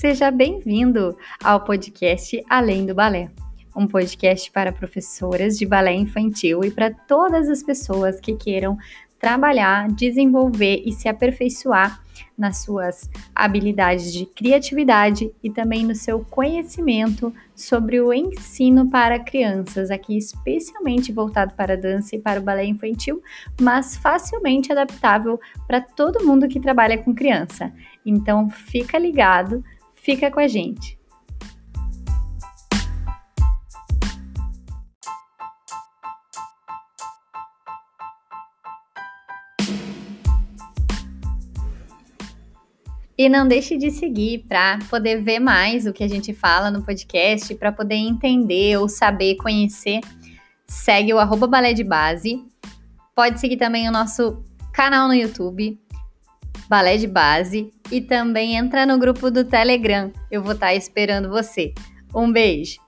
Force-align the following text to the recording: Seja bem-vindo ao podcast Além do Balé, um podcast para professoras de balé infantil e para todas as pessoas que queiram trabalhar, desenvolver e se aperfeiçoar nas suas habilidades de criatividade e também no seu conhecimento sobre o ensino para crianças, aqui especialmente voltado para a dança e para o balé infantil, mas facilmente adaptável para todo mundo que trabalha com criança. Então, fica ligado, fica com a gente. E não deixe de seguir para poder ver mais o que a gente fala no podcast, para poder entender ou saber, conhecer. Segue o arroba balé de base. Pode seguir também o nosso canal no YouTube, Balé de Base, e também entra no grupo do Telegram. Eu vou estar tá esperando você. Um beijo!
Seja 0.00 0.30
bem-vindo 0.30 1.18
ao 1.42 1.64
podcast 1.64 2.40
Além 2.48 2.86
do 2.86 2.94
Balé, 2.94 3.32
um 3.74 3.84
podcast 3.84 4.48
para 4.52 4.70
professoras 4.70 5.58
de 5.58 5.66
balé 5.66 5.92
infantil 5.92 6.62
e 6.62 6.70
para 6.70 6.94
todas 6.94 7.48
as 7.48 7.64
pessoas 7.64 8.20
que 8.20 8.36
queiram 8.36 8.78
trabalhar, 9.18 9.88
desenvolver 9.88 10.84
e 10.86 10.92
se 10.92 11.08
aperfeiçoar 11.08 12.00
nas 12.36 12.58
suas 12.58 13.10
habilidades 13.34 14.12
de 14.12 14.24
criatividade 14.24 15.32
e 15.42 15.50
também 15.50 15.84
no 15.84 15.96
seu 15.96 16.24
conhecimento 16.26 17.34
sobre 17.52 18.00
o 18.00 18.12
ensino 18.12 18.88
para 18.88 19.18
crianças, 19.18 19.90
aqui 19.90 20.16
especialmente 20.16 21.12
voltado 21.12 21.54
para 21.54 21.72
a 21.72 21.76
dança 21.76 22.14
e 22.14 22.20
para 22.20 22.38
o 22.38 22.42
balé 22.44 22.64
infantil, 22.64 23.20
mas 23.60 23.96
facilmente 23.96 24.70
adaptável 24.70 25.40
para 25.66 25.80
todo 25.80 26.24
mundo 26.24 26.46
que 26.46 26.60
trabalha 26.60 26.98
com 26.98 27.12
criança. 27.12 27.72
Então, 28.06 28.48
fica 28.48 28.96
ligado, 28.96 29.64
fica 30.08 30.30
com 30.30 30.40
a 30.40 30.48
gente. 30.48 30.98
E 43.18 43.28
não 43.28 43.46
deixe 43.46 43.76
de 43.76 43.90
seguir 43.90 44.46
para 44.48 44.78
poder 44.88 45.22
ver 45.22 45.40
mais 45.40 45.86
o 45.86 45.92
que 45.92 46.02
a 46.02 46.08
gente 46.08 46.32
fala 46.32 46.70
no 46.70 46.82
podcast, 46.82 47.54
para 47.56 47.70
poder 47.70 47.96
entender 47.96 48.78
ou 48.78 48.88
saber, 48.88 49.36
conhecer. 49.36 50.00
Segue 50.66 51.12
o 51.12 51.18
arroba 51.18 51.46
balé 51.46 51.74
de 51.74 51.84
base. 51.84 52.42
Pode 53.14 53.38
seguir 53.40 53.58
também 53.58 53.86
o 53.86 53.92
nosso 53.92 54.42
canal 54.72 55.06
no 55.06 55.14
YouTube, 55.14 55.78
Balé 56.68 56.96
de 56.96 57.06
Base, 57.06 57.70
e 57.90 58.00
também 58.00 58.56
entra 58.56 58.84
no 58.84 58.98
grupo 58.98 59.30
do 59.30 59.44
Telegram. 59.44 60.12
Eu 60.30 60.42
vou 60.42 60.52
estar 60.52 60.66
tá 60.66 60.74
esperando 60.74 61.28
você. 61.28 61.72
Um 62.14 62.30
beijo! 62.30 62.87